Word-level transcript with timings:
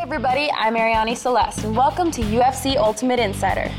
everybody, 0.00 0.50
I'm 0.52 0.76
Ariane 0.76 1.14
Celeste, 1.14 1.64
and 1.64 1.76
welcome 1.76 2.10
to 2.12 2.22
UFC 2.22 2.76
Ultimate 2.76 3.18
Insider. 3.18 3.70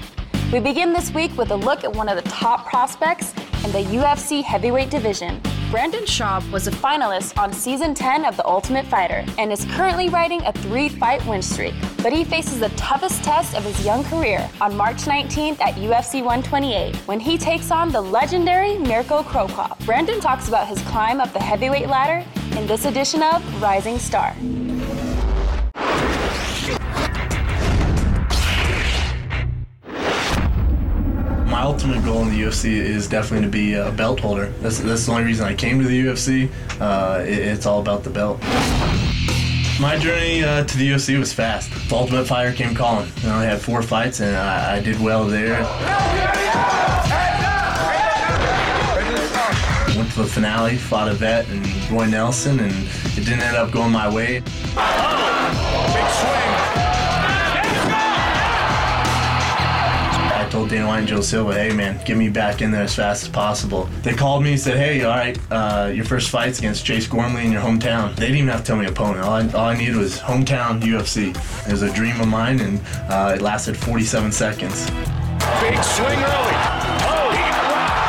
We 0.52 0.60
begin 0.60 0.94
this 0.94 1.14
week 1.14 1.36
with 1.38 1.52
a 1.52 1.56
look 1.56 1.84
at 1.84 1.94
one 1.94 2.08
of 2.08 2.22
the 2.22 2.30
top 2.30 2.68
prospects 2.68 3.34
in 3.66 3.72
the 3.72 3.84
UFC 3.98 4.44
heavyweight 4.44 4.90
division. 4.90 5.42
Brandon 5.72 6.04
Schaub 6.04 6.50
was 6.52 6.68
a 6.68 6.72
finalist 6.72 7.38
on 7.38 7.52
season 7.52 7.96
10 7.96 8.26
of 8.26 8.38
The 8.38 8.46
Ultimate 8.46 8.86
Fighter 8.86 9.26
and 9.40 9.52
is 9.52 9.66
currently 9.72 10.10
riding 10.10 10.42
a 10.46 10.54
three 10.54 10.88
fight 10.88 11.26
win 11.26 11.42
streak. 11.42 11.74
But 12.04 12.14
he 12.14 12.24
faces 12.24 12.60
the 12.60 12.70
toughest 12.70 13.24
test 13.24 13.56
of 13.56 13.64
his 13.64 13.84
young 13.84 14.04
career 14.04 14.48
on 14.62 14.78
March 14.78 15.04
19th 15.06 15.60
at 15.62 15.76
UFC 15.76 16.24
128 16.24 16.96
when 17.08 17.20
he 17.20 17.38
takes 17.38 17.72
on 17.72 17.92
the 17.92 18.02
legendary 18.02 18.78
Mirko 18.78 19.24
Cro 19.24 19.48
Cop. 19.48 19.84
Brandon 19.86 20.20
talks 20.20 20.48
about 20.48 20.68
his 20.68 20.82
climb 20.84 21.20
up 21.20 21.34
the 21.34 21.40
heavyweight 21.40 21.88
ladder 21.88 22.24
in 22.56 22.68
this 22.68 22.86
edition 22.86 23.24
of 23.24 23.62
Rising 23.62 23.98
Star. 23.98 24.36
Ultimate 31.64 32.04
goal 32.04 32.24
in 32.24 32.30
the 32.30 32.42
UFC 32.42 32.74
is 32.74 33.08
definitely 33.08 33.46
to 33.46 33.52
be 33.52 33.76
a 33.76 33.90
belt 33.94 34.20
holder. 34.20 34.48
That's, 34.60 34.80
that's 34.80 35.06
the 35.06 35.12
only 35.14 35.24
reason 35.24 35.46
I 35.46 35.56
came 35.56 35.80
to 35.80 35.88
the 35.88 36.06
UFC. 36.08 36.52
Uh, 36.80 37.24
it, 37.24 37.38
it's 37.38 37.66
all 37.66 37.80
about 37.80 38.04
the 38.04 38.10
belt. 38.10 38.42
My 39.80 39.98
journey 39.98 40.44
uh, 40.44 40.66
to 40.66 40.78
the 40.78 40.92
UFC 40.92 41.18
was 41.18 41.32
fast. 41.32 41.72
The 41.90 41.96
Ultimate 41.96 42.26
Fighter 42.26 42.52
came 42.52 42.76
calling. 42.76 43.10
I 43.24 43.34
only 43.34 43.46
had 43.46 43.62
four 43.62 43.82
fights, 43.82 44.20
and 44.20 44.36
I, 44.36 44.76
I 44.76 44.82
did 44.82 45.00
well 45.00 45.26
there. 45.26 45.62
Went 49.96 50.12
to 50.12 50.18
the 50.18 50.30
finale, 50.30 50.76
fought 50.76 51.08
a 51.08 51.14
vet 51.14 51.48
and 51.48 51.66
Roy 51.90 52.08
Nelson, 52.08 52.60
and 52.60 52.74
it 53.18 53.26
didn't 53.26 53.42
end 53.42 53.56
up 53.56 53.72
going 53.72 53.92
my 53.92 54.14
way. 54.14 54.44
White 60.82 61.00
and 61.00 61.08
Joe 61.08 61.22
Silva, 61.22 61.54
hey 61.54 61.72
man, 61.72 62.04
get 62.04 62.18
me 62.18 62.30
back 62.30 62.62
in 62.62 62.72
there 62.72 62.84
as 62.84 62.96
fast 62.96 63.24
as 63.24 63.30
possible. 63.30 63.86
They 64.02 64.14
called 64.14 64.44
me 64.44 64.54
and 64.54 64.60
said, 64.60 64.78
hey, 64.78 65.04
all 65.04 65.16
right, 65.16 65.38
uh, 65.52 65.92
your 65.94 66.06
first 66.06 66.32
fight's 66.32 66.58
against 66.58 66.84
Chase 66.84 67.06
Gormley 67.06 67.46
in 67.46 67.52
your 67.52 67.62
hometown. 67.62 68.16
They 68.16 68.24
didn't 68.24 68.38
even 68.38 68.50
have 68.50 68.62
to 68.62 68.66
tell 68.66 68.78
me 68.78 68.88
opponent. 68.88 69.24
All 69.24 69.34
I, 69.34 69.48
all 69.52 69.66
I 69.70 69.78
needed 69.78 69.96
was 69.96 70.18
hometown 70.18 70.82
UFC. 70.82 71.30
It 71.68 71.72
was 71.72 71.84
a 71.84 71.94
dream 71.94 72.20
of 72.20 72.28
mine, 72.28 72.60
and 72.60 72.82
uh, 73.10 73.36
it 73.36 73.42
lasted 73.42 73.78
47 73.78 74.32
seconds. 74.32 74.90
Big 75.62 75.78
swing 75.84 76.18
early. 76.18 76.58
Oh. 77.06 77.24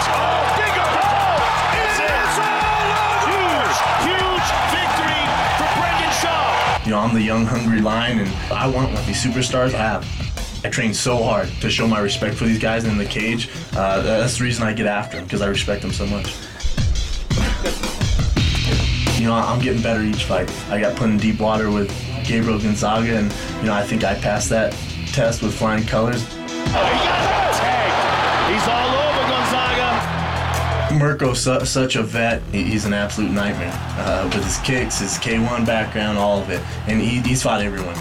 Oh, 0.06 0.44
big 0.56 0.74
it 1.74 1.98
is 2.00 2.36
all. 2.40 2.64
Huge, 3.28 3.78
huge 4.08 4.48
victory 4.72 5.22
for 5.58 5.68
Brandon 5.76 6.12
Schaub. 6.16 6.84
You 6.86 6.90
know, 6.92 7.00
I'm 7.00 7.12
the 7.12 7.22
young, 7.22 7.44
hungry 7.44 7.80
lion, 7.80 8.20
and 8.20 8.30
I 8.50 8.66
want 8.68 8.92
what 8.92 9.04
these 9.06 9.22
superstars 9.22 9.72
have. 9.72 10.06
I 10.64 10.70
train 10.70 10.94
so 10.94 11.22
hard 11.22 11.48
to 11.60 11.68
show 11.68 11.86
my 11.86 12.00
respect 12.00 12.36
for 12.36 12.46
these 12.46 12.58
guys 12.58 12.84
in 12.84 12.96
the 12.96 13.04
cage. 13.04 13.50
Uh, 13.76 14.00
that's 14.00 14.38
the 14.38 14.44
reason 14.44 14.66
I 14.66 14.72
get 14.72 14.86
after 14.86 15.18
them, 15.18 15.26
because 15.26 15.42
I 15.42 15.48
respect 15.48 15.82
them 15.82 15.92
so 15.92 16.06
much. 16.06 16.34
You 19.18 19.26
know, 19.26 19.34
I'm 19.34 19.60
getting 19.60 19.82
better 19.82 20.02
each 20.02 20.24
fight. 20.24 20.50
I 20.70 20.80
got 20.80 20.96
put 20.96 21.10
in 21.10 21.18
deep 21.18 21.38
water 21.38 21.70
with 21.70 21.88
Gabriel 22.24 22.58
Gonzaga, 22.58 23.18
and, 23.18 23.32
you 23.58 23.66
know, 23.66 23.74
I 23.74 23.82
think 23.82 24.04
I 24.04 24.14
passed 24.14 24.48
that 24.50 24.72
test 25.12 25.42
with 25.42 25.54
flying 25.54 25.84
colors. 25.84 26.24
Oh, 26.24 26.40
he 26.40 26.72
got 26.72 27.54
tagged. 27.54 28.54
He's 28.54 28.66
all 28.66 28.88
over 28.88 29.28
Gonzaga. 29.28 30.94
Mirko's 30.98 31.42
su- 31.42 31.66
such 31.66 31.96
a 31.96 32.02
vet. 32.02 32.42
He's 32.52 32.86
an 32.86 32.94
absolute 32.94 33.30
nightmare. 33.30 33.72
Uh, 33.98 34.30
with 34.32 34.44
his 34.44 34.56
kicks, 34.58 34.98
his 34.98 35.18
K1 35.18 35.66
background, 35.66 36.16
all 36.16 36.40
of 36.40 36.48
it. 36.48 36.62
And 36.88 37.00
he, 37.00 37.20
he's 37.20 37.42
fought 37.42 37.60
everyone. 37.60 37.96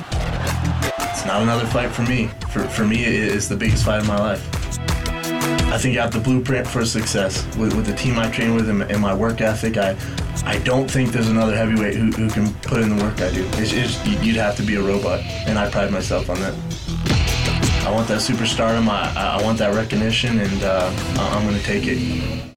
It's 1.11 1.25
not 1.25 1.41
another 1.41 1.65
fight 1.67 1.91
for 1.91 2.03
me. 2.03 2.27
For, 2.51 2.63
for 2.67 2.85
me, 2.85 3.03
it 3.03 3.13
is 3.13 3.47
the 3.47 3.55
biggest 3.55 3.85
fight 3.85 3.99
of 3.99 4.07
my 4.07 4.17
life. 4.17 4.47
I 5.73 5.77
think 5.77 5.97
I 5.97 6.03
have 6.03 6.13
the 6.13 6.19
blueprint 6.19 6.67
for 6.67 6.85
success. 6.85 7.43
With, 7.57 7.73
with 7.75 7.85
the 7.85 7.95
team 7.95 8.19
I 8.19 8.29
train 8.29 8.53
with 8.53 8.69
and, 8.69 8.83
and 8.83 9.01
my 9.01 9.13
work 9.13 9.41
ethic, 9.41 9.77
I, 9.77 9.97
I 10.45 10.59
don't 10.59 10.89
think 10.89 11.11
there's 11.11 11.29
another 11.29 11.55
heavyweight 11.55 11.95
who, 11.95 12.11
who 12.11 12.29
can 12.29 12.53
put 12.61 12.81
in 12.81 12.95
the 12.95 13.03
work 13.03 13.21
I 13.21 13.31
do. 13.31 13.43
It's, 13.53 13.73
it's, 13.73 14.23
you'd 14.23 14.35
have 14.35 14.55
to 14.57 14.63
be 14.63 14.75
a 14.75 14.81
robot, 14.81 15.21
and 15.47 15.57
I 15.57 15.69
pride 15.69 15.91
myself 15.91 16.29
on 16.29 16.39
that. 16.41 16.53
I 17.85 17.91
want 17.91 18.07
that 18.09 18.19
superstardom. 18.19 18.87
I, 18.87 19.39
I 19.39 19.43
want 19.43 19.57
that 19.57 19.73
recognition, 19.73 20.39
and 20.39 20.63
uh, 20.63 20.93
I'm 21.17 21.47
going 21.47 21.57
to 21.57 21.63
take 21.63 21.85
it. 21.85 22.53